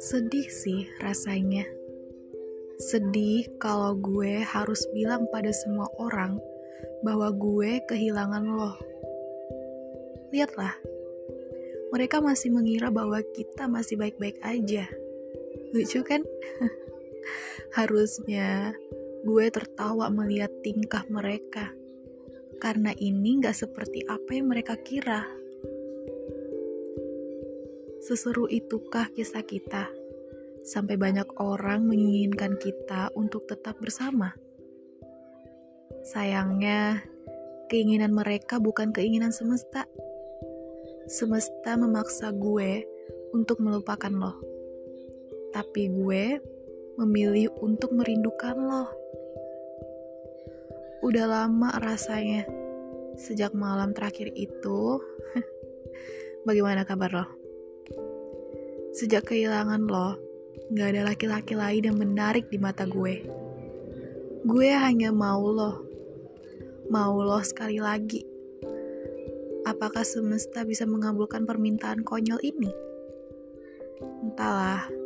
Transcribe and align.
Sedih 0.00 0.48
sih 0.48 0.88
rasanya. 1.04 1.68
Sedih 2.80 3.44
kalau 3.60 3.92
gue 4.00 4.40
harus 4.40 4.88
bilang 4.96 5.28
pada 5.28 5.52
semua 5.52 5.92
orang 6.00 6.40
bahwa 7.04 7.28
gue 7.28 7.84
kehilangan 7.84 8.44
lo. 8.48 8.72
Lihatlah, 10.32 10.72
mereka 11.92 12.24
masih 12.24 12.56
mengira 12.56 12.88
bahwa 12.88 13.20
kita 13.36 13.68
masih 13.68 14.00
baik-baik 14.00 14.40
aja. 14.40 14.88
Lucu 15.76 16.00
kan? 16.08 16.24
Harusnya 17.76 18.72
gue 19.28 19.46
tertawa 19.52 20.08
melihat 20.08 20.48
tingkah 20.64 21.04
mereka. 21.12 21.76
Karena 22.60 22.92
ini 22.92 23.40
gak 23.40 23.56
seperti 23.56 24.04
apa 24.04 24.36
yang 24.36 24.52
mereka 24.52 24.76
kira. 24.76 25.24
Seseru 28.04 28.44
itukah 28.52 29.08
kisah 29.16 29.40
kita? 29.48 29.88
Sampai 30.60 31.00
banyak 31.00 31.40
orang 31.40 31.88
menginginkan 31.88 32.60
kita 32.60 33.08
untuk 33.16 33.48
tetap 33.48 33.80
bersama. 33.80 34.36
Sayangnya, 36.04 37.00
keinginan 37.72 38.12
mereka 38.12 38.60
bukan 38.60 38.92
keinginan 38.92 39.32
semesta. 39.32 39.88
Semesta 41.08 41.80
memaksa 41.80 42.28
gue 42.36 42.84
untuk 43.32 43.64
melupakan 43.64 44.12
lo. 44.12 44.36
Tapi 45.56 45.88
gue 45.88 46.24
memilih 47.00 47.48
untuk 47.64 47.96
merindukan 47.96 48.56
lo. 48.58 48.84
Udah 51.00 51.24
lama 51.24 51.72
rasanya 51.80 52.44
sejak 53.16 53.56
malam 53.56 53.96
terakhir 53.96 54.36
itu. 54.36 55.00
Bagaimana 56.46 56.84
kabar 56.84 57.08
lo? 57.08 57.26
Sejak 58.92 59.32
kehilangan 59.32 59.88
lo, 59.88 60.20
gak 60.76 60.92
ada 60.92 61.08
laki-laki 61.08 61.56
lain 61.56 61.88
yang 61.88 61.96
menarik 61.96 62.52
di 62.52 62.60
mata 62.60 62.84
gue. 62.84 63.24
Gue 64.44 64.68
hanya 64.76 65.08
mau 65.08 65.40
lo. 65.48 65.88
Mau 66.92 67.16
lo 67.24 67.40
sekali 67.40 67.80
lagi. 67.80 68.20
Apakah 69.64 70.04
semesta 70.04 70.68
bisa 70.68 70.84
mengabulkan 70.84 71.48
permintaan 71.48 72.04
konyol 72.04 72.44
ini? 72.44 72.68
Entahlah. 74.20 74.99